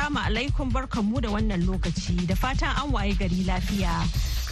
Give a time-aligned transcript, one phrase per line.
[0.00, 3.92] Assalamu alaikum barkanmu da wannan lokaci da fatan an waye gari lafiya.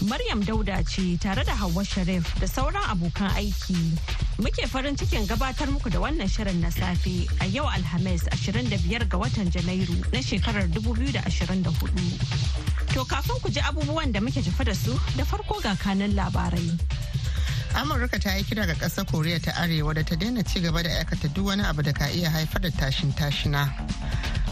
[0.06, 3.96] Maryam Dauda ce tare da Hauwa Sharif da sauran abokan aiki.
[4.44, 9.16] Muke farin cikin gabatar muku da wannan shirin na safe a yau Alhamis 25 ga
[9.16, 12.92] watan Janairu na shekarar 2024.
[12.92, 16.76] To kafin ku ji abubuwan da muke tafi da su da farko ga kanan labarai.
[17.74, 20.90] amurka ta yi kira ga ƙasar koriya ta arewa da ta daina ci gaba da
[20.90, 23.68] aikata duk wani abu da ka iya haifar da tashin tashina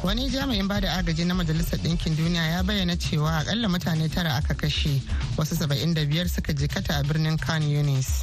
[0.06, 4.34] wani jami'in ba da agaji na majalisar ɗinkin duniya ya bayyana cewa akalla mutane tara
[4.38, 5.02] aka kashe
[5.36, 8.22] wasu saba'in da biyar suka jikata a birnin khan yunis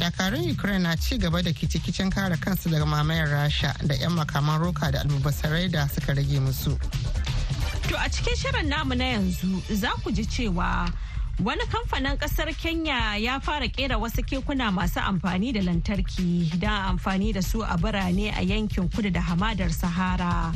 [0.00, 4.58] dakarun ukraine na ci gaba da kicikicin kare kansu daga mamayar rasha da 'yan makaman
[4.60, 6.72] roka da almubasarai da suka rage musu
[7.88, 10.88] to a cikin shirin namu na yanzu za ku ji cewa
[11.40, 17.32] Wani kamfanin ƙasar Kenya ya fara kera wasu kekuna masu amfani da lantarki don amfani
[17.32, 20.52] da su a birane a yankin kudu da hamadar Sahara.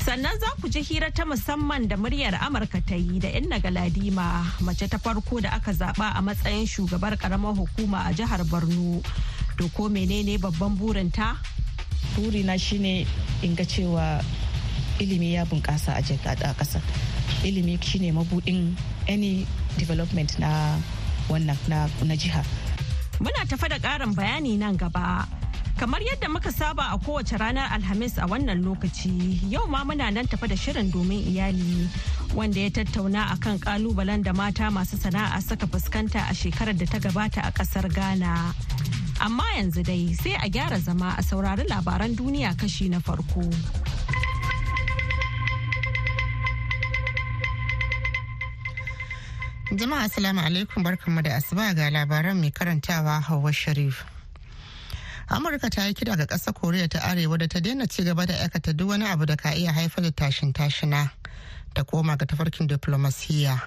[0.00, 4.48] Sannan za ku ji hira ta musamman da muryar Amurka ta yi da Inna Galadima
[4.64, 9.04] mace ta farko da aka zaba a matsayin shugabar karamar hukuma a jihar Borno.
[9.58, 11.36] To ko menene babban burinta?
[12.16, 13.04] Burina shine
[13.42, 14.24] in ga cewa
[14.98, 16.80] ilimi ya bunƙasa a ƙasa.
[17.44, 18.72] Ilimi shine mabudin
[19.06, 20.78] any development na
[21.28, 22.40] wannan na jiha.
[23.20, 25.28] Muna tafa da ƙarin bayani nan gaba.
[25.80, 30.26] Kamar yadda muka saba a kowace ranar Alhamis a wannan lokaci, yau ma muna nan
[30.26, 31.88] tafa da shirin domin iyali
[32.36, 36.84] wanda ya tattauna a kan kalubalen da mata masu sana'a suka fuskanta a shekarar da
[36.84, 38.52] ta gabata a ƙasar Ghana.
[39.24, 43.40] Amma yanzu dai sai a gyara zama a saurari labaran duniya kashi na farko.
[49.72, 54.04] Jama'a Assalamu alaikum barkanmu da asuba ga labaran mai karantawa Hauwa Sharif.
[55.30, 58.34] Amurka ta yi kira ga ƙasar Koriya ta Arewa da ta daina ci gaba da
[58.34, 61.08] aikata duk wani abu da ka iya haifar da tashin tashina
[61.72, 63.60] ta koma ga tafarkin diplomasiyya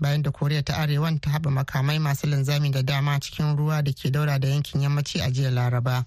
[0.00, 3.90] bayan da Koriya ta Arewa ta haɓa makamai masu linzami da dama cikin ruwa da
[3.92, 6.06] ke daura da yankin yammaci a jiya Laraba.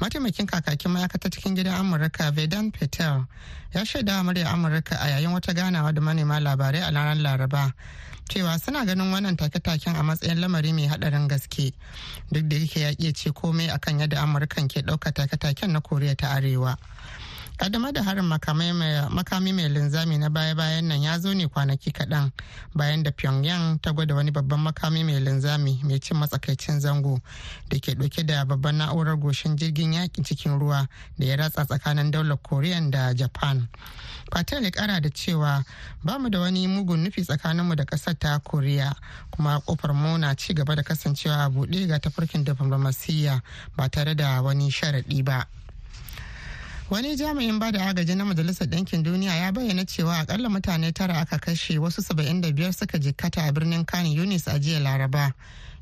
[0.00, 3.26] Mataimakin kakakin ma'aikatar cikin gidan amurka vedan patel
[3.74, 7.72] ya shaida murya amurka a yayin wata ganawa da manema labarai a ranar laraba
[8.28, 11.72] cewa suna ganin wannan take-taken a matsayin lamari mai hadarin gaske.
[12.30, 16.36] Duk da yake ya ce komai akan yadda amurkan ke ɗauka take-taken na koriya ta
[16.36, 16.76] arewa.
[17.58, 22.30] Kadama da harin makami mai linzami na baya-bayan nan ya zo ne kwanaki kaɗan
[22.74, 27.20] bayan da pyongyang ta gwada wani babban makami mai linzami mai cin matsakaicin zango
[27.68, 30.86] da ke ɗauke da babban na'urar goshin jirgin yaƙin cikin ruwa
[31.18, 33.68] da ya ratsa tsakanin daular korean da japan.
[34.30, 35.64] Patel ya kara da cewa
[36.04, 38.94] ba mu da wani mugun nufi tsakaninmu da ƙasar ta koriya
[39.30, 43.42] kuma ƙofar mu na ci gaba da kasancewa a buɗe ga tafarkin diflomasiyya
[43.76, 45.46] ba tare da wani sharaɗi ba.
[46.90, 51.14] Wani jami'in ba da agaji na majalisar ɗinkin duniya ya bayyana cewa akalla mutane tara
[51.20, 55.32] aka kashe wasu 75 suka jikkata a birnin kano yunis a jiya laraba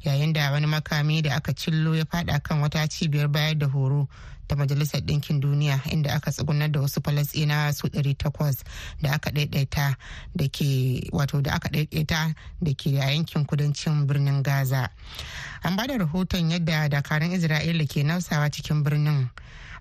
[0.03, 4.09] yayin da wani makami da aka cillo ya fada kan wata cibiyar bayar da horo
[4.49, 8.65] ta majalisar ɗinkin duniya inda aka tsugunar da wasu falasɗinawa su 800
[9.03, 9.95] da aka ɗaiɗaita
[10.35, 14.91] da ke wato da aka ɗaiɗaita da ke a yankin kudancin birnin gaza.
[15.63, 19.31] An ba da rahoton yadda dakarun isra'ila ke nausawa cikin birnin.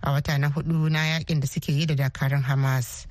[0.05, 3.07] A wata na huɗu na yaƙin da suke yi da dakarun hamas.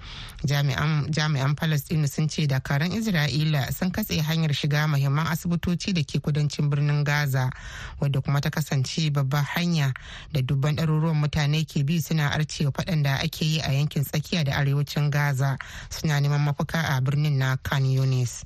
[0.47, 6.71] Jami'an palestine sun ce dakarun isra'ila sun katse hanyar shiga mahimman asibitoci da ke kudancin
[6.71, 7.51] birnin gaza
[8.01, 9.93] wadda kuma ta kasance babbar hanya
[10.33, 14.45] da dubban ɗaruruwan mutane ke bi suna arcewa faɗan da ake yi a yankin tsakiya
[14.45, 15.59] da arewacin gaza
[15.91, 18.45] suna neman mafuka a birnin na khan yunis.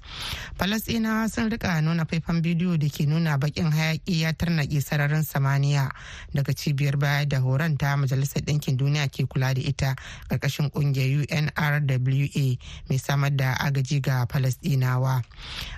[0.59, 5.91] Palestinawa sun riƙa nuna faifan bidiyo da ke nuna bakin hayaki ya tarnaƙe sararin samaniya
[6.33, 9.97] daga cibiyar baya da horon ta majalisar majalisar ɗinkin duniya ke kula da ita
[10.29, 12.59] ƙarƙashin ƙungiyar unrwa
[12.89, 15.23] mai samar da agaji ga falasɗinawa.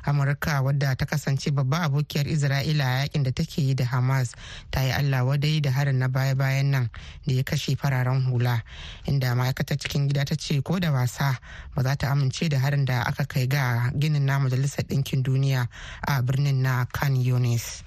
[0.06, 4.34] Amurka wadda ta kasance babba abokiyar isra'ila yaƙin da take yi da hamas
[4.70, 6.90] ta yi allah wadai da harin na baya-bayan nan
[7.26, 8.62] da ya kashe fararen hula
[9.06, 11.38] inda ma'aikatar cikin gida ta ce ko da wasa
[11.74, 15.68] ba za ta amince da harin da aka kai ga ginin na majalisar ɗinkin duniya
[16.06, 17.82] a birnin na kan yunis.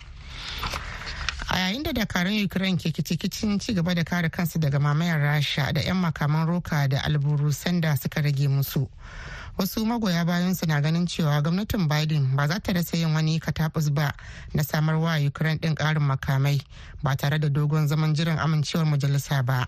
[1.50, 5.74] A yayin da dakarun ukraine ke kicikicin ci gaba da kare kansu daga mamayar rasha
[5.74, 8.88] da 'yan makaman roka da alburusan da suka rage musu.
[9.58, 13.90] Wasu magoya bayan na ganin cewa gwamnatin biden ba za ta rasa yin wani katabus
[13.94, 14.14] ba
[14.54, 16.62] na samar wa ukraine din karin makamai
[17.04, 19.68] ba tare da dogon zaman jiran amincewar majalisa ba.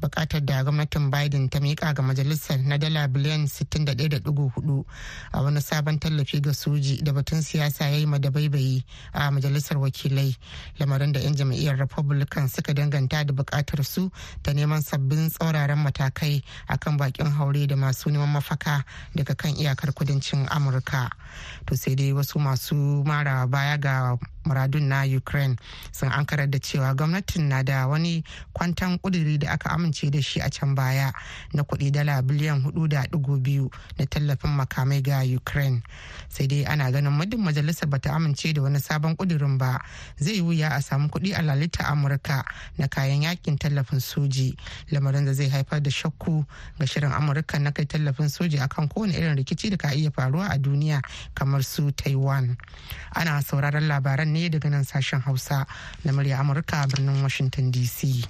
[0.00, 4.84] Buƙatar da gwamnatin biden ta miƙa ga majalisar na dala biliyan 61.4
[5.32, 10.36] a wani sabon tallafi ga soji da batun siyasa ya yi madabaibayi a majalisar wakilai.
[10.78, 14.10] Lamarin da 'yan jam'iyyar republican suka danganta da buƙatar su
[14.42, 18.84] ta neman sabbin tsauraran matakai akan bakin haure da masu neman mafaka
[19.14, 21.10] daga kan iyakar kudancin amurka.
[21.66, 24.16] To sai dai wasu masu mara baya ga
[24.46, 25.56] muradun na ukraine
[25.92, 30.40] sun ankarar da cewa gwamnatin na da wani kwantan kuduri da aka amince da shi
[30.40, 31.12] a can baya
[31.52, 35.82] na kuɗi dala biliyan huɗu da ɗigo biyu na tallafin makamai ga ukraine.
[36.28, 39.80] Sai dai ana ganin muddin majalisar bata amince da wani sabon kudurin ba
[40.18, 42.44] zai wuya a samu kuɗi a lalita amurka
[42.78, 44.56] na kayan yaƙin tallafin soji.
[44.92, 46.44] Lamarin da zai haifar da shakku
[46.78, 50.48] ga shirin amurka na kai tallafin soji akan kowane irin rikici da ka iya faruwa
[50.50, 51.00] a duniya
[51.34, 52.56] kamar su taiwan.
[53.14, 55.64] Ana sauraron labaran ne daga nan sashen hausa
[56.04, 58.28] na murya amurka birnin washington dc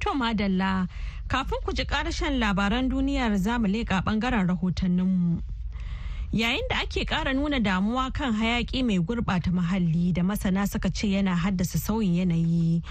[0.00, 0.84] to madalla
[1.30, 5.59] kafin ku ji ƙarshen labaran duniyar za mu leƙa ɓangaren rahotanninmu.
[6.32, 11.08] Yayin da ake ƙara nuna damuwa kan hayaki mai gurɓata muhalli da masana suka ce
[11.10, 12.82] yana haddasa sauyin yanayi.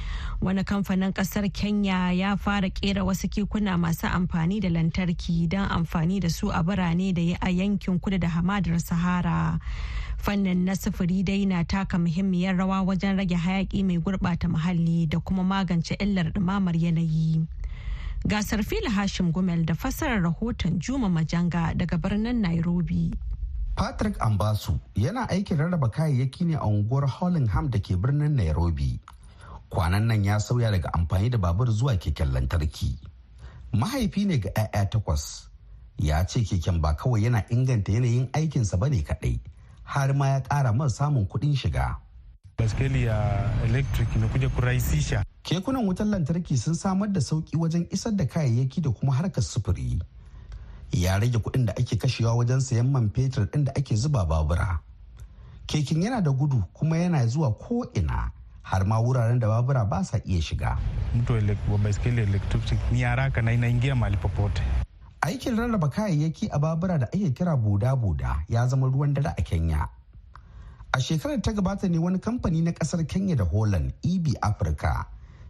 [0.42, 6.20] Wani kamfanin ƙasar kenya ya fara ƙera wasu kekuna masu amfani da lantarki don amfani
[6.20, 9.60] da su a birane da a yankin kudu da hamadar sahara.
[10.18, 15.20] Fannin na sufuri dai na taka muhimmiyar rawa wajen rage hayaki mai gurɓata muhalli da
[15.20, 17.48] kuma magance illar ɗumamar yanayi.
[18.28, 23.14] Gasar fili hashim gumel da fassarar rahoton juma majanga daga birnin nairobi.
[23.80, 29.00] Patrick Ambasu yana aikin rarraba kayayyaki ne a unguwar Hollingham da ke birnin Nairobi.
[29.72, 32.98] Kwanan nan ya sauya daga amfani da babur zuwa keken lantarki.
[33.74, 35.48] Mahaifi ne ga 'ya'ya takwas.
[35.98, 39.40] Ya ce keken ba kawai yana inganta yanayin aikinsa ba ne kaɗai,
[39.84, 41.96] har ma ya ƙara man samun kuɗin shiga.
[42.58, 43.16] Baskeli ya
[43.64, 45.24] electric kuja kurahisisha.
[45.44, 50.02] Kekunan wutar lantarki sun samar da sauƙi wajen isar da kayayyaki da kuma harkar sufuri.
[50.92, 54.80] Ya rage kuɗin da ake kashewa wajen sayan man fetur ɗin da ake zuba babura.
[55.68, 58.32] Keken yana da gudu kuma yana zuwa ko ina
[58.64, 60.78] har ma wuraren da babura ba sa iya shiga.
[65.22, 69.90] Aikin rarraba kayayyaki a babura da ake kira buda-buda ya zama ruwan dare a Kenya.
[70.94, 75.06] A shekarar ta gabata ne wani kamfani na ƙasar Kenya da Holland EB Africa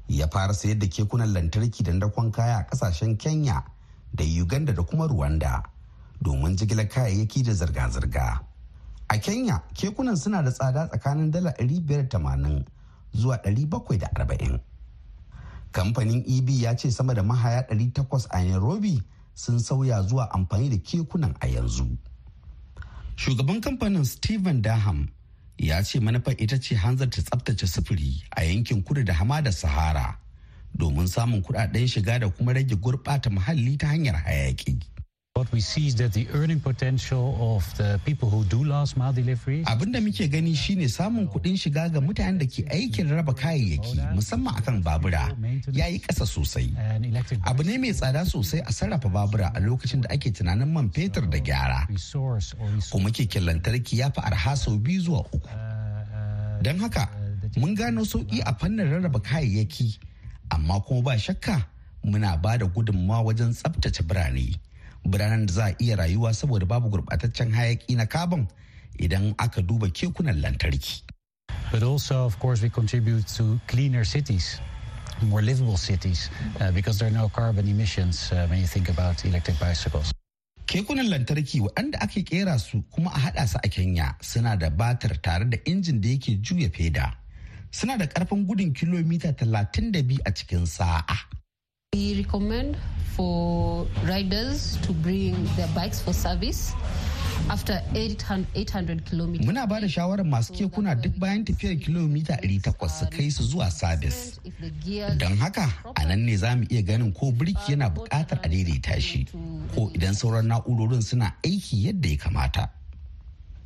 [0.08, 3.64] ya fara sayar da kekunan lantarki da dakon kaya a ƙasashen Kenya
[4.14, 5.64] da Uganda da kuma Rwanda
[6.22, 8.40] domin jigilar kayayyaki da zirga-zirga.
[9.10, 12.64] A Kenya, kekunan suna da tsada tsakanin dala 580
[13.14, 14.60] zuwa 740.
[15.72, 19.02] Kamfanin EB ya ce sama da mahaya 800 a Nairobi
[19.34, 21.98] sun sauya zuwa amfani da kekunan a yanzu.
[23.16, 25.08] Shugaban kamfanin Stephen Daham
[25.58, 30.18] ya ce manufar ita ce hanzarta tsabtace sufuri a yankin kudu da hamada Sahara.
[30.78, 34.78] Domin samun kuɗaɗen shiga da kuma rage gurɓata muhalli ta hanyar hayaki.
[35.36, 39.14] What we see is that the earning potential of the people who do last mile
[39.14, 39.64] deliveries.
[39.68, 43.96] Abin da muke gani shine samun kuɗin shiga ga mutanen da ke aikin raba kayayyaki
[44.18, 45.32] musamman akan babura
[45.72, 46.68] ya yi ƙasa sosai.
[47.48, 51.30] Abu ne mai tsada sosai a sarrafa babura a lokacin da ake tunanin man fetur
[51.32, 51.88] da gyara.
[52.92, 55.40] Kuma keken lantarki ya fi arha sau biyu zuwa uku.
[56.62, 57.08] Don haka,
[57.56, 59.98] mun gano sauƙi a fannin rarraba kayayyaki
[60.52, 61.66] amma kuma ba shakka
[62.06, 64.56] muna ba da gudunmawa wajen tsabtace birane
[65.06, 68.48] biranen da za a iya rayuwa saboda babu gurɓataccen hayaki na carbon
[69.00, 71.02] idan aka duba kekunan lantarki.
[71.72, 74.60] But also, of course, we contribute to cleaner cities,
[75.22, 76.30] more livable cities,
[76.60, 80.12] uh, because there are no carbon emissions uh, when you think about electric bicycles.
[80.66, 85.18] Kekunan lantarki waɗanda ake kera su kuma a haɗa su a Kenya suna da batar
[85.22, 87.14] tare da injin da yake juya feda.
[87.72, 91.18] Suna da ƙarfin gudun kilomita 32 a cikin sa'a.
[91.96, 92.78] We recommend
[93.16, 96.74] for riders to bring their bikes for service
[97.50, 99.42] after 800 km.
[99.46, 103.72] Muna ba da shawarar masu kekuna duk bayan tafiyar kilomita 800 su kai su zuwa
[103.72, 104.40] sabis.
[105.18, 109.02] Don haka a nan ne za mu iya ganin ko birki yana buƙatar a daidaita
[109.02, 109.26] shi
[109.76, 112.70] ko idan sauran na'urorin suna aiki yadda ya kamata.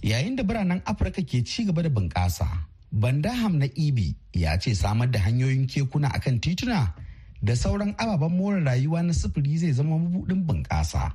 [0.01, 2.48] Yayin da biranen Afirka ke ci gaba da bunƙasa,
[2.94, 6.94] Bandaham na Ibi ya ce samar da hanyoyin kekuna akan tituna
[7.42, 11.12] da sauran ababen more rayuwa na sufuri zai zama mabudin bunƙasa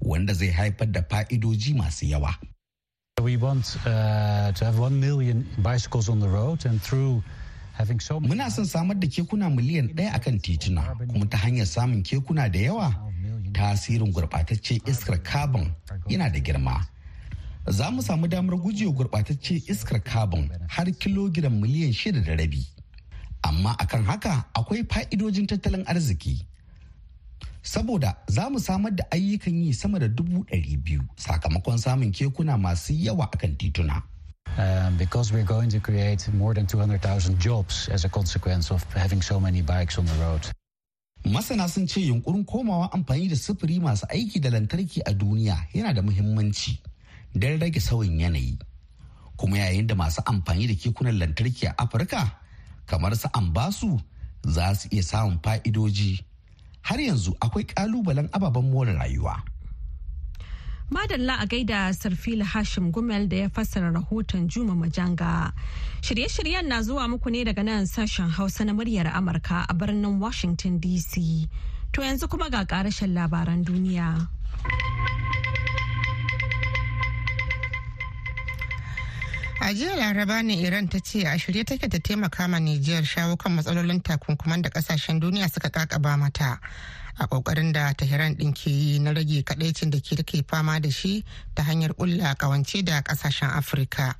[0.00, 2.34] wanda zai haifar da fa'idoji masu yawa.
[3.22, 7.22] We want uh, to have 1 million bicycles on the road and through
[8.20, 12.58] Muna son samar da kekuna miliyan ɗaya akan tituna kuma ta hanyar samun kekuna da
[12.58, 12.92] yawa
[13.52, 15.72] tasirin gurɓatacce iskar carbon
[16.08, 16.86] yana da girma.
[17.68, 22.66] Za mu samu damar gujewa gurɓatacce iskar carbon har kilogiram miliyan shida da rabi.
[23.42, 26.46] Amma akan haka akwai fa'idojin tattalin arziki.
[27.62, 32.56] Saboda za mu samar da ayyukan yi sama da dubu ɗari biyu sakamakon samun kekuna
[32.58, 34.02] masu yawa akan tituna.
[34.58, 39.22] um, because we're going to create more than 200,000 jobs as a consequence of having
[39.22, 40.42] so many bikes on the road.
[41.24, 45.94] Masana sun ce yunkurin komawa amfani da sufuri masu aiki da lantarki a duniya yana
[45.94, 46.78] da muhimmanci
[47.34, 48.58] don rage sauyin yanayi.
[49.36, 52.30] Kuma yayin da masu amfani da kekunan lantarki a Afirka
[52.86, 54.00] kamar su ambasu
[54.46, 56.20] za su iya samun fa'idoji.
[56.82, 59.42] Har yanzu akwai ƙalubalen ababen more rayuwa.
[60.90, 65.52] Madalla a gaida Sarfila Hashim Gumel da ya fassara rahoton Juma Majanga.
[66.02, 70.80] Shirye-shiryen na zuwa muku ne daga nan sashen Hausa na muryar Amurka a birnin Washington
[70.80, 71.46] DC.
[71.92, 74.26] To yanzu kuma ga karashen labaran duniya.
[79.60, 83.36] A jiya laraba ne Iran ta ce a shirye take ta taimaka ma Nijiyar shawo
[83.36, 86.58] kan matsalolin takunkuman da ƙasashen duniya suka kakaba mata.
[87.20, 90.88] a ƙoƙarin da tehran din ke yi na rage kadaicin da ke take fama da
[90.90, 91.22] shi
[91.54, 94.14] ta hanyar kulla kawance da ƙasashen afirka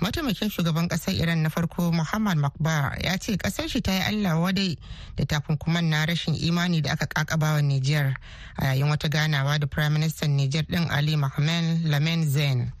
[0.00, 4.40] mataimakin shugaban ƙasar iran na farko muhammad makbar ya ce ƙasar shi ta yi allah
[4.40, 4.78] wadai
[5.16, 8.14] da takunkuman na rashin imani da aka kakaba wa niger
[8.56, 12.72] a yayin wata ganawa da prime minister niger din ali mohamed lamen zain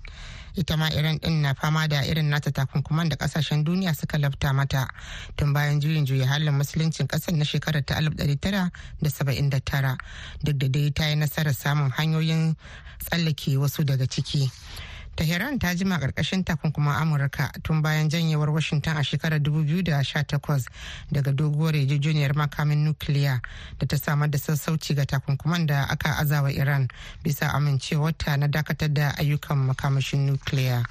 [0.56, 4.52] ita ma iran din na fama da irin nata takunkuman da ƙasashen duniya suka lafta
[4.54, 4.88] mata
[5.36, 9.96] tun bayan juyin juya halin musuluncin ƙasar na shekarar ta 1979
[10.44, 12.56] duk da dai ta yi nasarar samun hanyoyin
[13.00, 14.50] tsallake wasu daga ciki.
[15.20, 20.64] Tehran ta jima ƙarƙashin takunkuman Amurka tun bayan janyewar Washington a shekarar 2018
[21.12, 23.38] daga doguwar yarjejeniyar makamin nukiliya
[23.78, 26.88] da ta samar da sassauci ga takunkuman da aka azawa Iran
[27.22, 30.84] bisa amincewarta na dakatar da ayyukan makamashin nukiliya.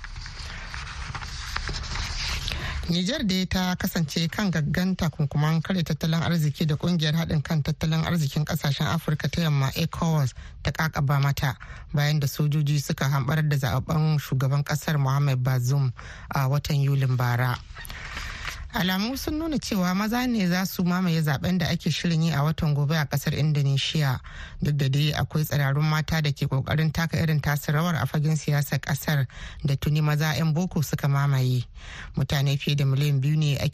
[2.89, 8.03] Nijar da ta kasance kan gaggan takunkuman kare tattalin arziki da ƙungiyar haɗin kan tattalin
[8.03, 11.55] arzikin ƙasashen Afirka ta yamma ECOWAS ta kakaba mata
[11.93, 15.93] bayan da sojoji suka hambar da zaɓen shugaban ƙasar Mohamed Bazoum
[16.34, 17.60] a watan Yulin bara.
[18.74, 22.44] Alamu sun nuna cewa maza ne za su mamaye zaɓen da ake shirin yi a
[22.44, 24.20] watan gobe a ƙasar indonesia.
[24.62, 28.38] Duk da dai akwai tsirarun mata da ke ƙoƙarin taka irin tasu rawar a fagen
[28.38, 29.26] siyasar ƙasar
[29.66, 31.66] da tuni maza 'yan boko suka mamaye.
[32.16, 33.68] Mutane fiye da miliyan biyu ne a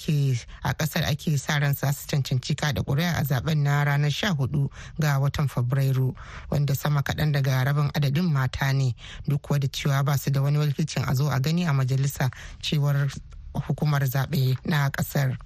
[0.74, 5.20] ƙasar ake sa ran su cancanci kada kuri'a a zaɓen na ranar sha huɗu ga
[5.20, 6.16] watan fabrairu
[6.50, 8.96] wanda sama kaɗan daga rabin adadin mata ne.
[9.28, 13.12] Duk da cewa ba su da wani wakilcin a zo a gani a majalisa cewar
[13.68, 15.38] hukumar zaɓe na ƙasar.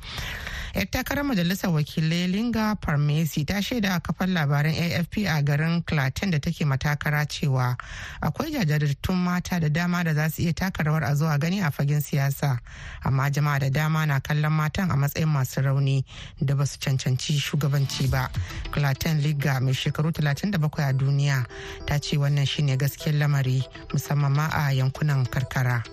[0.76, 6.38] yar takarar majalisar wakilai linga parmesi ta shaida kafar labaran afp a garin clatin da
[6.40, 7.76] take matakara cewa
[8.22, 11.72] akwai jajirtattun mata da dama da za su iya taka rawar a zuwa gani a
[11.72, 12.60] fagen siyasa
[13.04, 16.06] amma jama'a da dama na kallon matan a matsayin masu rauni
[16.42, 18.30] da ba su cancanci shugabanci ba
[18.72, 20.54] clatin liga mai shekaru 37
[20.86, 21.46] a duniya
[21.86, 23.64] ta ce wannan shine gaskiyar lamari
[23.94, 25.84] musamman ma a yankunan karkara.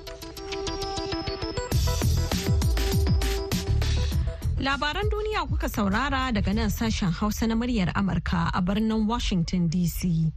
[4.67, 10.33] Labaran duniya kuka saurara daga nan sashen Hausa na muryar Amurka a birnin Washington DC.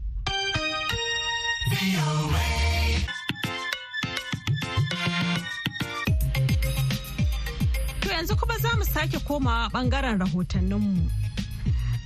[8.01, 11.09] To yanzu kuma za mu sake komawa ɓangaren rahotanninmu.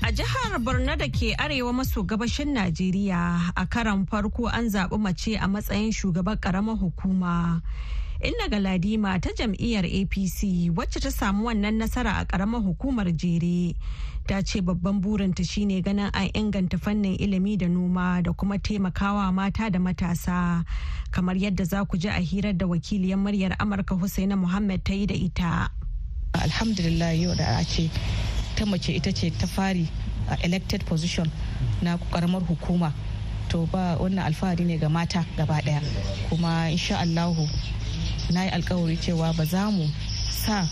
[0.03, 5.35] A jihar Borno da ke arewa maso gabashin Najeriya a karan farko an zaɓi mace
[5.35, 7.61] a matsayin shugaban ƙaramar hukuma.
[8.23, 13.75] Inna Galadima ta jam'iyyar APC wacce ta samu wannan nasara a ƙaramar hukumar jere.
[14.27, 19.33] Ta ce babban burinta shine ganin an inganta fannin ilimi da noma da kuma taimakawa
[19.33, 20.63] mata da matasa.
[21.11, 25.05] Kamar yadda za ku ji a hirar da wakiliyar muryar Amurka Husaina Muhammad ta yi
[25.05, 25.69] da ita.
[26.35, 27.91] Alhamdulillah yau da ake
[28.55, 29.85] ta mace ita ce ta fari
[30.29, 31.29] a elected position
[31.81, 32.93] na karamar hukuma.
[33.49, 35.83] to ba wannan alfahari ne ga mata gaba ɗaya
[36.29, 37.43] kuma insha Allahu
[38.33, 39.87] na yi alkawari cewa ba za mu
[40.29, 40.67] sa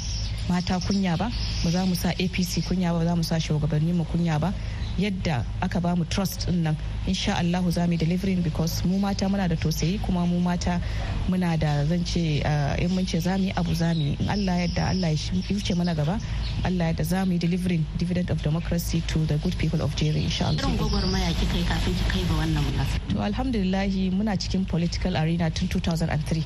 [0.50, 1.30] mata kunya ba
[1.64, 4.54] ba za mu sa apc kunya ba za mu sa shugabanni mu kunya ba
[4.98, 6.76] yadda aka ba mu trust ɗin nan
[7.08, 10.82] insha Allah za mu delivering because mu mata muna da tausayi kuma mu mata
[11.30, 14.18] muna da zan ce uh, in mun ce za mu yi abu za mu yi
[14.20, 16.20] in Allah yadda Allah ya wuce mana gaba
[16.66, 20.20] Allah yadda za mu yi delivering dividend of democracy to the good people of Jere
[20.20, 20.60] insha Allah.
[20.62, 22.66] Irin gwagwarmaya kika yi kafin ki kai ga wannan
[23.14, 26.44] To alhamdulillah muna cikin political arena tun 2003.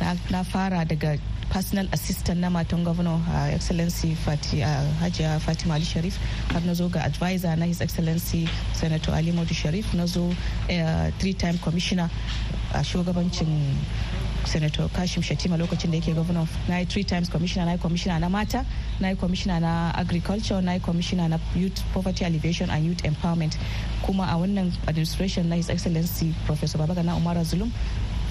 [0.00, 4.36] Na fara daga personal assistant na matan governor uh, excellency uh,
[5.00, 6.18] hajiya fatima ali sharif.
[6.52, 9.94] Har na zo ga advisor na his excellency senator ali modu sharif.
[9.94, 12.10] Na zo uh, three time commissioner
[12.74, 13.74] a uh, shugabancin
[14.44, 16.46] senator kashim shatima lokacin da yake governor.
[16.68, 18.64] Na yi three times commissioner na yi commissioner na mata
[19.00, 23.56] na yi commissioner na agriculture na yi commissioner na youth poverty alleviation and youth empowerment.
[24.02, 27.70] Kuma a wannan administration na his excellency professor babagana umar zulum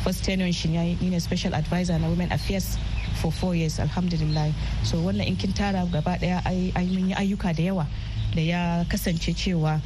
[0.06, 2.78] first tenure shi ni ne special advisor na women affairs
[3.18, 4.54] for four years alhamdulillah
[4.86, 7.86] so wannan in kin tara gaba ɗaya ai mun yi ayyuka da yawa
[8.38, 9.82] da ya kasance cewa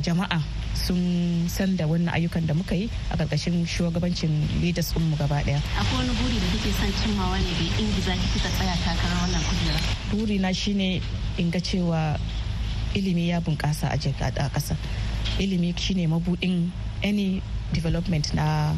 [0.00, 0.40] jama'a
[0.72, 4.32] sun san da wannan ayyukan da muka yi a ƙarƙashin shugabancin
[4.64, 5.60] leaders mu gaba ɗaya.
[5.76, 9.80] Akwai wani buri da kike son cimmawa ne da ingiza kika tsaya takarar wannan kujera?
[10.08, 11.02] Buri na shine
[11.36, 12.16] in ga cewa
[12.96, 13.98] ilimi ya bunƙasa a
[14.48, 14.76] ƙasa.
[15.38, 16.70] Ilimi shine mabudin
[17.02, 18.72] any development na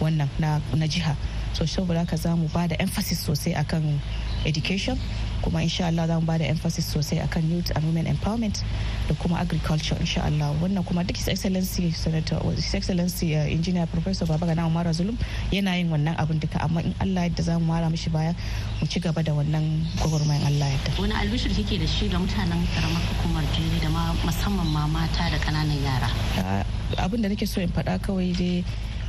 [0.00, 1.16] wannan na jiha.
[1.56, 3.96] so saboda haka za mu ba da emphasis sosai akan
[4.44, 4.98] education
[5.40, 8.60] kuma insha Allah za mu ba da emphasis sosai akan youth and women empowerment
[9.08, 10.52] da kuma agriculture insha Allah.
[10.60, 15.16] Wannan kuma duk his excellency senator his excellency uh, engineer professor Babagana Umar Zulum
[15.50, 16.60] yana yin wannan abin duka.
[16.62, 18.34] Amma in Allah yadda za mu mara mishi baya
[18.80, 22.60] mu ci gaba da wannan gwagwarmayan Allah yadda wani albishir kike da shi ga mutanen
[22.76, 23.88] karamar hukumar jere da
[24.28, 26.08] musamman ma mata da ƙananan yara?
[26.36, 28.60] Uh, abin da nake so in faɗa kawai dai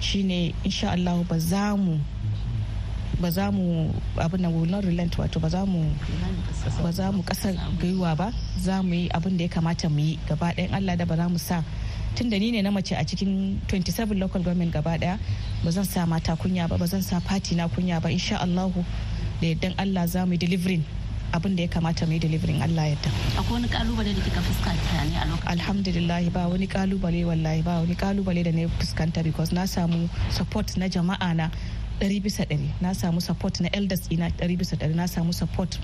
[0.01, 1.99] shine insha Allah ba za mu
[3.19, 5.89] ba za mu abin da not relent wato ba za mu
[6.83, 8.31] ba za mu ƙasar gwiwa ba.
[8.59, 11.27] Za mu yi abin da ya kamata mu yi gaba ɗayan Allah da ba za
[11.29, 11.63] mu sa
[12.15, 15.17] tun da ni ne na mace a cikin 27 local government gaba ɗaya
[15.63, 18.09] ba zan sa mata kunya ba ba zan sa party na kunya ba.
[18.09, 18.85] Insha Allahu
[19.41, 20.83] da yaddan Allah za mu yi delivering.
[21.33, 23.09] Abin da ya kamata mu yi delivering Allah yadda.
[23.37, 25.51] Akwai wani ƙalubale da kika fuskanta ne a lokacin?
[25.51, 30.75] Alhamdulillah ba wani ƙalubale wallahi ba wani ƙalubale da na fuskanta because na samu support
[30.77, 31.49] na jama'a na
[31.99, 32.69] ɗari bisa ɗari.
[32.81, 34.95] Na samu support na elders ina ɗari bisa ɗari.
[34.95, 35.77] Na samu support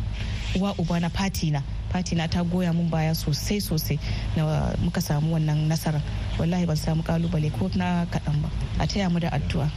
[0.55, 1.61] uwa uba na party na.
[1.89, 3.99] Party na ta goya mun baya sosai sosai.
[4.37, 6.01] Na muka samu wannan nasara.
[6.39, 8.49] Wallahi ban samu ƙalubale ko na kaɗan ba.
[8.79, 9.69] A taya mu da addu'a.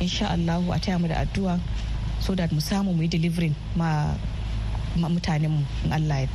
[0.00, 1.58] Insha Allahu a taya mu da addu'a
[2.20, 4.14] so that mu samu mu yi delivering ma
[4.98, 6.28] mutanen mu in Allah ya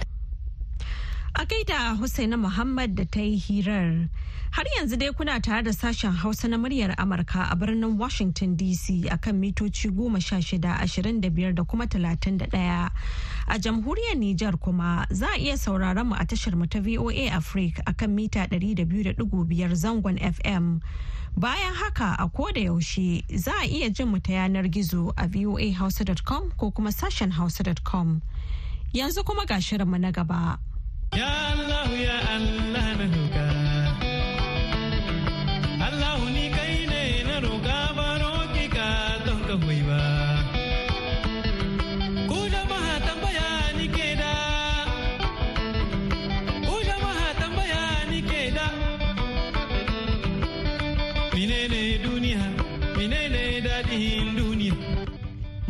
[1.35, 4.09] A gaida Husaina Muhammad da ta yi hirar.
[4.51, 9.07] Har yanzu dai kuna tare da sashen Hausa na muryar Amurka a birnin Washington DC
[9.07, 12.91] akan mitoci goma sha shida ashirin da biyar da kuma talatin da ɗaya.
[13.47, 17.81] A jamhuriyar Nijar kuma za a iya sauraron mu a tashar mu ta VOA Africa
[17.87, 20.81] akan mita ɗari da biyu da ɗigo biyar zangon FM.
[21.37, 26.51] Bayan haka a koda yaushe za a iya jin mu ta yanar gizo a voahausa.com
[26.57, 28.21] ko kuma sashen hausa.com.
[28.93, 30.59] Yanzu kuma ga shirinmu na gaba.
[31.15, 33.47] Ya Allah ya Allah na roƙa.
[35.87, 38.87] Allah ni kai ne na roƙa baro ki ka
[39.25, 39.55] don ka
[39.87, 40.20] ba.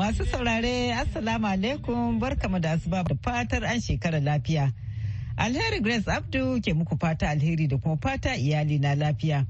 [0.01, 4.73] Masu saurare, Assalamu alaikum barkamu da asuba da fatar an shekara lafiya.
[5.37, 9.45] Alheri Grace Abdu ke muku fata alheri da kuma fata iyali na lafiya.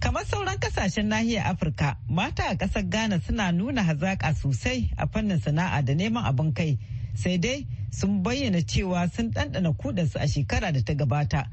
[0.00, 5.40] Kamar sauran ƙasashen nahiyar Afirka, mata a ƙasar Ghana suna nuna hazaƙa sosai a fannin
[5.40, 6.78] sana'a da neman abin kai,
[7.16, 11.50] sai dai sun bayyana cewa sun ɗanɗana kudansu a shekara da ta gabata.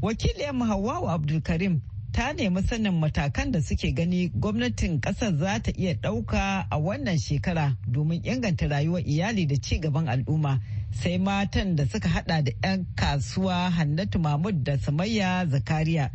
[0.00, 1.80] Wakiliyar Hawwa Abdulkarim
[2.12, 7.18] ta nemi sanin matakan da suke gani gwamnatin ƙasar za ta iya ɗauka a wannan
[7.18, 10.60] shekara domin inganta rayuwar iyali da ci gaban al'umma.
[10.90, 16.10] sai matan da suka hada da 'yan kasuwa hannatu mahmud da samayya zakariya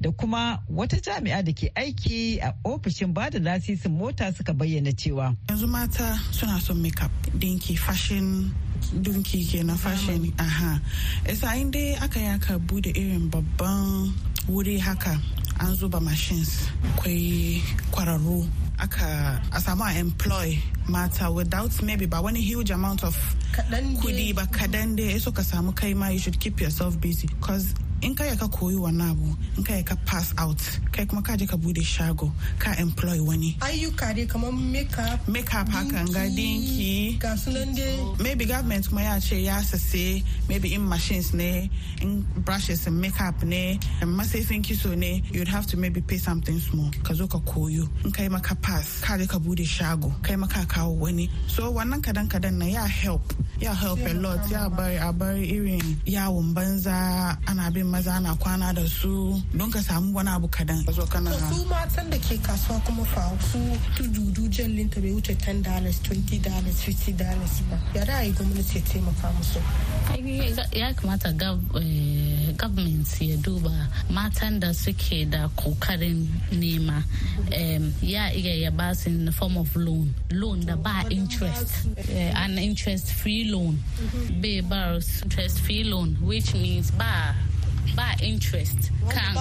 [0.00, 4.92] da kuma wata jami'a da ke aiki a ofishin ba da lasisin mota suka bayyana
[4.92, 8.52] cewa yanzu mata suna son makeup dinki fashion
[9.02, 10.80] dunki ke na fashion aha
[11.26, 14.12] isa dai aka yi aka buɗe irin babban
[14.48, 15.18] wuri haka
[15.60, 18.48] an zuba machines akwai kwararru.
[18.80, 20.56] Aka a samu a employ
[20.88, 23.16] mata without maybe ba wani huge amount of
[24.00, 27.28] kuɗi ba kadan da ya so ka samu kai ma you should keep yourself busy
[27.40, 30.58] cause in ka ka koyi wannan abu in ka ka pass out
[30.92, 33.56] kai kuma ka je ka buɗe shago ka employ wani.
[33.60, 37.98] Ayyuka dai kamar makeup makeup hakan ga dinki ga sunan dai.
[38.22, 41.70] Maybe government kuma ya ce ya sase maybe in machines ne
[42.02, 43.78] in brushes and makeup ne.
[44.02, 46.90] Masifin kiso ne you'd have to maybe pay something small.
[47.02, 47.88] Ka zo ka koyo.
[48.04, 51.28] In kai maka pass ka je ka buɗe shago kai maka kawo wani.
[51.48, 53.22] So wannan kadan kadan na ya help
[53.58, 54.38] ya help a lot.
[54.50, 59.70] Ya bari a bari irin yawon banza ana bin maza ana kwana da su don
[59.70, 60.84] ka samu wani abu kadan.
[60.92, 63.58] Zo kana su matan da ke kasuwa kuma fa su
[63.96, 67.76] tududu jallinta bai wuce 10 dollars 20 dollars 50 dollars ba.
[67.94, 69.60] Ya da yi gwamnati ya taimaka musu?
[70.72, 71.32] Ya kamata
[72.56, 77.02] government ya duba matan da suke da ƙoƙarin nema.
[78.02, 80.14] Ya iya ya ba su in the form of loan.
[80.30, 81.86] Loan da ba interest
[82.34, 83.78] an interest free loan
[84.42, 87.34] bai ba interest free loan which means ba
[87.98, 89.34] ba interest kan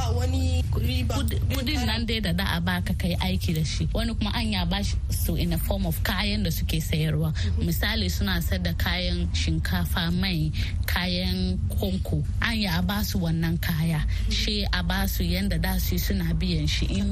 [1.53, 3.83] kuɗin nan dai da da a baka kai aiki da shi.
[3.93, 7.29] Wani kuma an ya ba su in a form of kayan da suke sayarwa.
[7.65, 10.51] Misali suna da kayan shinkafa mai
[10.85, 14.01] kayan konko an ya ba su wannan kaya.
[14.29, 17.11] Shi a ba su yanda da su suna biyan shi in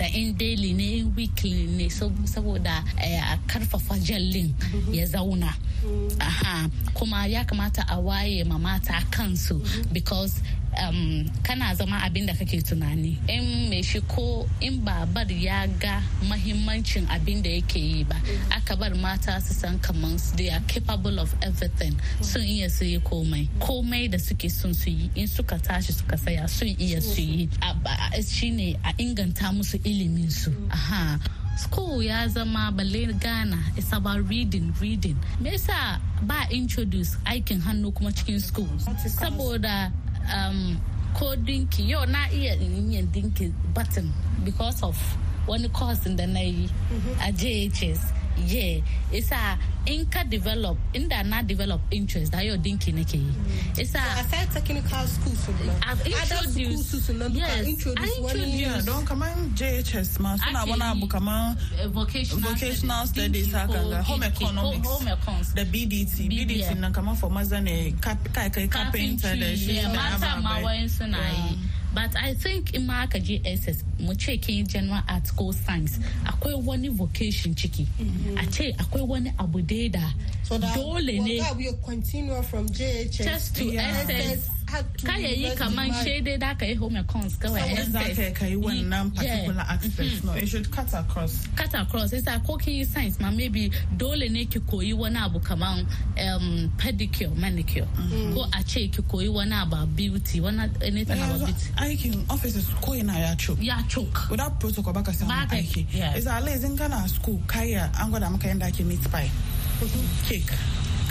[0.00, 1.88] da in daily ne in weekly ne.
[1.88, 4.54] Saboda a ƙarfafa jallin
[4.92, 5.52] ya zauna.
[6.20, 6.68] Aha.
[6.94, 9.60] Kuma ya kamata a waye ma mata kansu
[9.92, 10.40] because
[11.42, 13.16] kana zama abin da kake tunani.
[13.28, 18.16] In mai shi ko in babar ya ga mahimmancin abin da yake yi ba
[18.52, 21.94] aka bar mata su san kamar they are capable of everything.
[22.20, 23.48] Sun iya su yi komai.
[23.58, 27.48] Komai da suke son su yi in suka tashi suka saya sun iya su yi.
[28.22, 30.52] Shine a inganta musu ilimin su.
[30.70, 31.18] Aha.
[31.56, 35.16] School ya zama balle ghana it's about reading reading.
[35.40, 38.68] Me yasa ba introduce aikin hannu kuma cikin school?
[39.08, 39.90] Saboda
[40.34, 40.76] um,
[41.14, 44.12] ko dinki yau na iya yin dinki button
[44.44, 44.96] because of
[45.46, 46.68] wani course da na yi
[47.20, 48.00] a jhs
[48.46, 48.80] yeah
[49.12, 53.32] isa in ka develop inda na develop interest da yau dinki nake yi
[53.82, 55.48] isa a sai technical schools
[55.86, 58.86] I've introduced yes I introduced.
[58.86, 60.36] don kamar JHS ma.
[60.36, 61.54] Suna wani abu kamar
[61.88, 64.88] vocational, vocational studies haka ga home economics.
[64.88, 68.16] home econs da BDT BDT nan kamar for maza ne kai
[68.50, 71.58] kai carpenter da shi da mata ma wayan suna yi
[71.96, 75.98] but i think in ma aka je ss mu ce kin general art ko science
[76.28, 77.86] akwai wani vocation ciki
[78.36, 80.04] a ce akwai wani abu dai da
[80.74, 81.40] dole ne
[81.82, 87.36] continue from JHS just to ss kaya yi kaman shaidai da ka yi home accounts
[87.36, 88.00] kawai ss za
[88.34, 91.46] ka yi wannan particular aspect no it should cut across.
[91.56, 95.86] Cut across isa ko yi science ma maybe dole ne ki koyi wani abu kaman
[96.20, 97.86] um, pedicure manicure.
[98.34, 101.70] Ko a ce ki koyi wani abu beauty wani anything about beauty.
[101.76, 103.58] aikin offices ko yana ya choke.
[103.62, 104.30] Ya choke.
[104.30, 105.86] Without protocol baka samu aiki.
[106.16, 109.30] isa alai kana school kaya an gwada maka yadda ake meat pie.
[110.28, 110.52] Cake.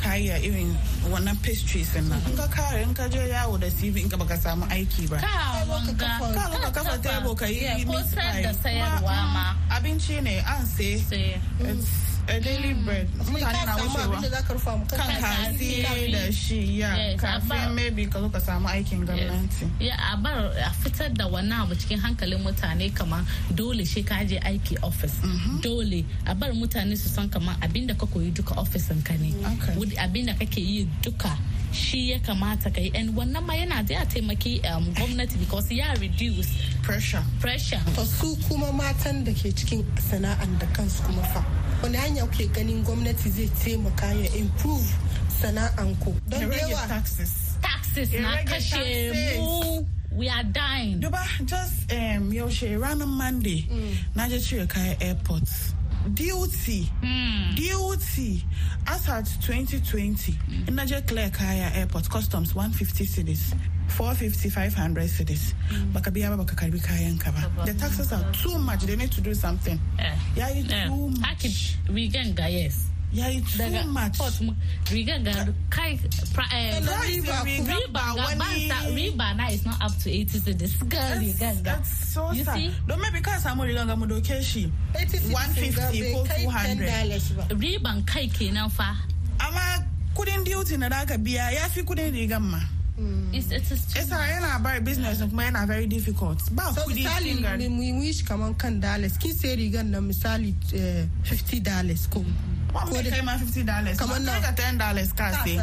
[0.05, 0.69] Kaya irin
[1.09, 2.21] wannan pastries ɗin nan.
[2.29, 5.17] In ka kare in ka je yawo da CV in ka baka samu aiki ba.
[5.17, 7.65] Ka ka kafa table ka yi
[8.61, 11.01] sayarwa ma abinci ne an sai.
[12.27, 13.07] Daily bread.
[13.31, 16.89] Mutane na wucewa kan kasi da shi ya.
[17.17, 19.69] Kafin maybe ka zo ka samu aikin gwamnati.
[19.79, 23.21] Ya a bar a fitar da wannan abu cikin hankalin mutane kamar
[23.53, 25.19] dole shi ka je aiki office
[25.61, 26.05] dole.
[26.25, 29.31] A bar mutane su san kamar abin da ka koyi duka ofisin ka ne.
[29.97, 31.37] Abinda kake yi duka
[31.71, 32.91] shi ya kamata ka yi.
[32.95, 36.49] And wannan ma yana zai taimaki gwamnati because ya reduce
[36.81, 37.23] pressure.
[37.39, 37.81] pressure.
[37.95, 41.43] To su kuma matan da ke cikin sana'an da kansu kuma fa.
[41.83, 44.87] Wani hanya kuke ganin gwamnati zai taimaka ya improve
[45.41, 46.13] sana'anku?
[46.29, 47.57] Don yawa taxes.
[47.61, 49.85] taxes na kashe mu.
[50.15, 50.99] We are dying.
[51.01, 53.67] Duba just um, yaushe ranar monday
[54.15, 55.43] na je cire kayan airport.
[56.13, 56.89] Duty.
[57.01, 57.55] Mm.
[57.55, 58.43] duty.
[58.87, 60.67] As at 2020 mm.
[60.67, 63.53] in je clear kaya airport customs 150 cities
[63.87, 65.93] 450 500 cities mm.
[65.93, 68.81] baka biya ba baka karbi kayan ka ba the taxes are too much.
[68.85, 69.79] They need to do something.
[69.99, 71.77] Uh, yeah, uh, too much.
[71.89, 74.19] we can yes ya yi too much.
[74.91, 75.95] riga ga kai
[76.51, 81.79] eh, riba ga riba na is not up to 80 cedis ga riga ga.
[81.83, 82.71] so you see?
[82.87, 88.69] Don maybe ka samu riga ga mu doke shi 150 ko 200 riban kai kenan
[88.69, 88.91] fa.
[89.39, 89.79] Amma
[90.13, 92.59] kudin duty na da ka biya ya fi kudin rigan ma.
[93.35, 96.39] Isa yana bar business kuma yana very difficult.
[96.51, 99.15] Ba so kudi misali mu yi shi kaman kan dollars.
[99.17, 102.23] Kin sai rigan na misali eh, 50 dollars ko
[102.83, 103.97] ko da kai ma 50 dollars.
[103.97, 105.55] kamar na ka 10 dollars ka sai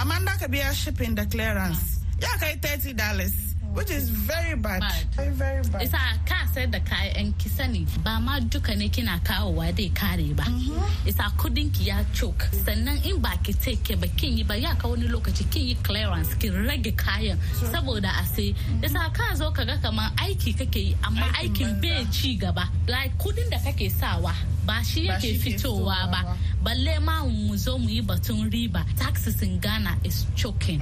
[0.00, 4.82] amma da ka biya shipping da clearance ya kai 30 dollars which is very bad.
[5.16, 5.82] Very very bad.
[5.82, 5.96] Isa
[6.28, 10.44] ka sayar da kayan ki sani ba ma duka ne kina kawowa dai kare ba.
[10.44, 11.08] Mm-hmm.
[11.08, 12.44] isa kuɗin ki ya choke.
[12.64, 15.74] Sannan in ba ki take ba kin yi ba ya ka wani lokaci kin yi
[15.82, 17.38] clearance ki rage kayan
[17.72, 18.52] saboda a sai
[18.84, 22.68] isa ka zo ka ga kamar aiki kake yi amma aikin bai ci gaba.
[22.86, 24.34] Like kuɗin da kake sawa
[24.66, 26.22] ba shi Ba yake shi ke fitowa ba.
[26.24, 26.36] ba.
[26.62, 28.84] balle ma mu zo mu yi batun riba.
[28.96, 30.78] Taxes in ghana is choking.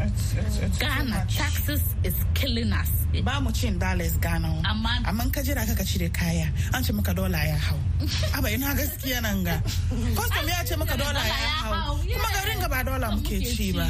[0.78, 4.60] Ghana taxes is killing us ba mu cin dollars gano.
[4.64, 7.78] Amma- amma ka jira ka cire kaya an ce maka dola ya hau.
[8.38, 9.60] Aba ina gaskiya nan ga.
[10.16, 11.96] Custom ya ce maka dola ya hau.
[11.98, 13.86] kuma garin ga ba dola muke ci ba.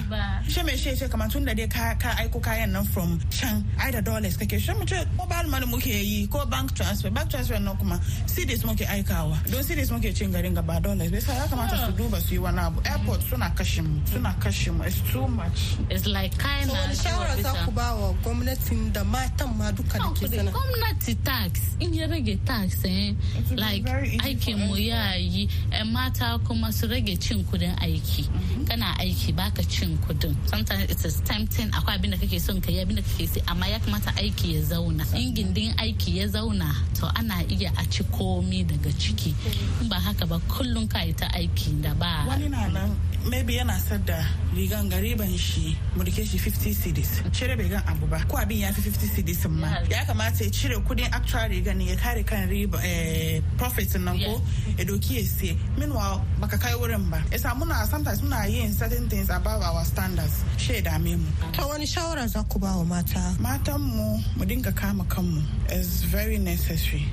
[0.48, 3.64] shi mai shi ce kamar tun da dai ka ka aiko kayan nan from can
[3.78, 4.58] ai da dollars kake.
[4.58, 7.10] Shi mu ce mobile money muke yi ko bank transfer.
[7.10, 9.36] Bank transfer nan kuma cedis muke aikawa.
[9.50, 11.10] Don cedis muke cin garin ga ba dollars.
[11.10, 12.80] Bai sa ya kamata su duba su yi wani abu.
[12.84, 14.82] Airport suna kashe mu suna kashe mu.
[14.84, 15.76] It's too much.
[15.90, 19.98] It's like kind So wani shawara za ku ba wa gwamnatin da matan ma duka
[19.98, 20.50] da ke sana?
[20.50, 23.12] gwamnati tax in ya rage tax eh
[23.56, 23.84] like
[24.22, 28.24] aikin mu ya yi yan mata kuma su rage cin kuɗin aiki.
[28.68, 30.34] Kana aiki baka cin kuɗin.
[30.46, 33.42] Sometimes it is tempting akwai abin da kake son ka yi abin da kake sai
[33.48, 35.04] amma ya kamata aiki ya zauna.
[35.16, 39.34] In gindin aiki ya zauna to ana iya a ci komi daga ciki.
[39.82, 42.96] In ba haka ba kullum ka yi ta aiki da ba wani na nan
[43.28, 47.10] maybe yana sadda rigan gariban shi mu riƙe shi 50 cedis.
[47.32, 48.18] Cire bai gan abu ba.
[48.28, 51.84] Ko abin ya fi 50 cedis ma ya kamata ya cire kuɗin actual rigan ne
[51.90, 54.40] ya kare kan riba eh, profit nan ko
[54.78, 55.56] ya doki ya siye.
[55.78, 57.22] Meanwhile baka kai wurin ba.
[57.32, 60.44] Yasa muna sometimes muna yin certain things above our standards.
[60.58, 61.26] She dame mu.
[61.52, 63.34] Ta wani shawara za ku ba wa mata?
[63.40, 65.42] matan mu mu dinga kama kanmu.
[65.72, 67.04] Is very necessary.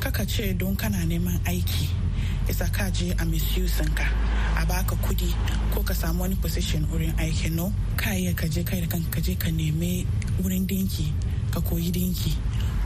[0.00, 2.05] Kaka ce don kana neman aiki.
[2.48, 4.06] Isa ka je a misusing ka
[4.56, 5.30] a baka kuɗi
[5.74, 9.10] ko ka samu wani position wurin aiki no ka iya ka je kai da kanka
[9.10, 10.06] ka je ka nemi
[10.42, 11.12] wurin dinki
[11.50, 12.32] ka koyi dinki.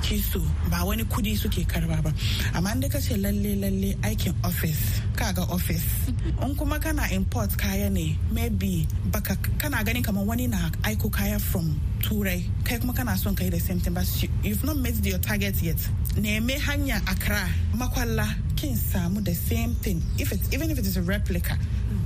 [0.03, 2.13] Kiso ba wani kuɗi suke karɓa ba.
[2.55, 6.11] Amma inda ka ce lalle lalle aikin office kaga office.
[6.43, 11.39] In kuma kana import kaya ne maybe baka kana ganin kamar wani na aiko kaya
[11.39, 14.95] from turai kai kuma kana son kai the same thing but you- you've not met
[15.05, 15.77] your target yet.
[16.17, 20.03] Neme hanya accra makwalla kin samu the same thing.
[20.19, 21.59] If it's even if it is a replica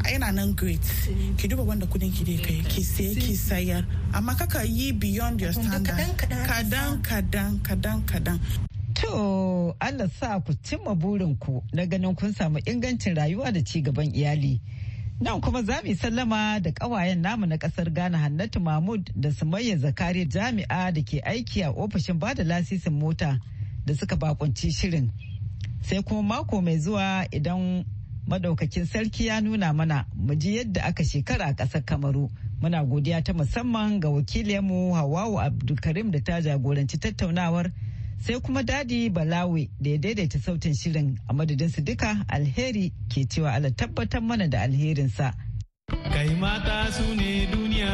[0.05, 0.81] yana nan great.
[1.39, 3.85] Ki duba wanda kuɗin ki dai kai ki sai ki sayar.
[4.13, 5.95] Amma kaka yi beyond your standard.
[6.17, 8.03] kadan kadan kadan.
[8.07, 8.41] Kadan
[8.95, 14.15] To Allah sa ku cimma burinku na ganin kun samu ingancin rayuwa da ci gaban
[14.15, 14.61] iyali.
[15.21, 19.77] Nan kuma za mu sallama da ƙawayen namu na ƙasar Ghana Hannatu Mahmud da Sumayya
[19.79, 23.41] Zakari jami'a da ke aiki a ofishin ba da lasisin mota
[23.85, 25.11] da suka bakunci shirin.
[25.83, 27.85] Sai kuma mako mai zuwa idan
[28.27, 32.31] madaukakin sarki ya nuna mana mu ji yadda aka shekara a ƙasar Kamaru.
[32.61, 37.71] Muna godiya ta musamman ga wakilinmu Hawawu Abdulkarim da ta jagoranci tattaunawar.
[38.27, 43.53] sai kuma daɗi balawe da ya daidaita sautin shirin a madadinsu duka alheri ke cewa
[43.53, 45.35] ala tabbatar mana da alherinsa.
[46.13, 47.93] Kai mata su ne duniya,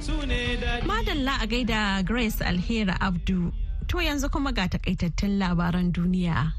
[0.00, 0.84] su ne daɗi.
[0.86, 3.52] Madalla a gaida Grace Alheri Abdu.
[3.88, 6.52] To yanzu kuma ga takaitattun labaran duniya.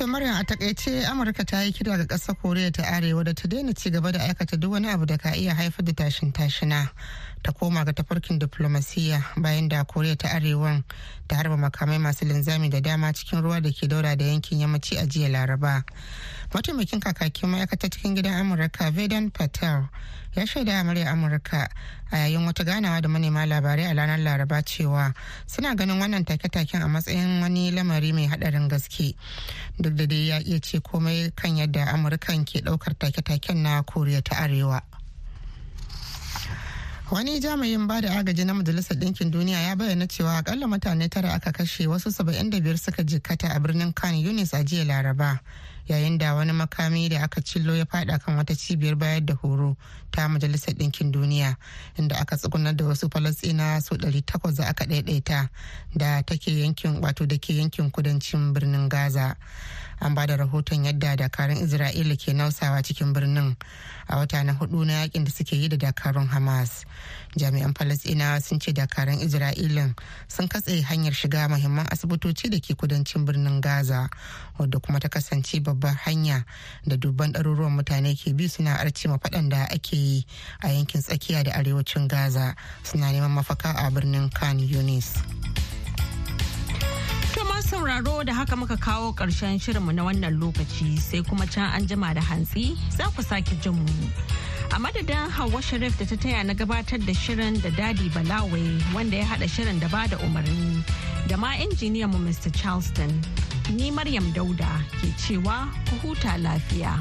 [0.00, 3.46] To Maryam a taƙaice Amurka ta yi kira ga ƙasar Koriya ta Arewa da ta
[3.46, 6.88] daina ci gaba da aikata duk wani abu da ka iya haifar da tashin tashina
[7.42, 10.84] ta koma ga tafarkin diplomasiya bayan da Koriya ta Arewan
[11.28, 14.96] ta harba makamai masu linzami da dama cikin ruwa da ke daura da yankin yammaci
[14.96, 15.84] a jiya Laraba.
[16.50, 19.86] Mataimakin kakakin ma'aikatar cikin gidan Amurka Vedan Patel
[20.34, 21.68] ya shaida a murya Amurka
[22.10, 25.14] a yayin wata ganawa da manema labarai a ranar Laraba cewa
[25.46, 29.14] suna ganin wannan take-taken a matsayin wani lamari mai hadarin gaske.
[29.80, 34.20] duk da dai ya iya ce komai kan yadda amurkan ke ɗaukar take-taken na koriya
[34.22, 34.82] ta arewa
[37.10, 41.32] wani jami'in ba da agaji na majalisar ɗinkin duniya ya bayyana cewa akalla mutane tara
[41.34, 45.40] aka kashe wasu 75 suka jikkata a birnin kan yunis a jiya laraba
[45.88, 49.76] yayin da wani makami da aka cillo ya fada kan wata cibiyar bayar da horo
[50.10, 51.56] ta majalisar ɗinkin duniya
[51.98, 55.48] inda aka tsugunar da wasu falastina su 800 da aka ɗaiɗaita
[55.96, 59.36] da take yankin wato da ke yankin kudancin birnin gaza.
[60.02, 63.54] An ba da rahoton yadda dakarun isra'ila ke nausawa cikin birnin
[64.08, 66.84] a wata na huɗu na yaƙin da suke yi da dakarun hamas.
[67.36, 69.94] Jami'an falasɗinawa sun ce dakarun isra'ilan
[70.28, 74.08] sun katse hanyar shiga mahimman asibitoci da ke kudancin birnin gaza
[74.58, 76.44] wadda kuma ta kasance babbar hanya
[76.86, 80.24] da dubban ɗaruruwan mutane ke bi suna arce faɗan da ake yi
[80.62, 85.14] a yankin tsakiya da arewacin gaza suna neman mafaka a birnin khan yunis
[87.48, 91.86] ma sauraro da haka muka kawo ƙarshen shirinmu na wannan lokaci sai kuma can an
[91.86, 93.86] jima da hantsi za ku sake jin mu.
[94.72, 98.62] A madadin Hauwa Sharif da ta taya na gabatar da shirin da Dadi Balawe
[98.94, 100.84] wanda ya haɗa shirin da ba da umarni
[101.26, 102.54] da ma injiniyanmu Mr.
[102.54, 103.10] Charleston.
[103.70, 106.98] Ni Maryam Dauda ke cewa ku huta lafiya.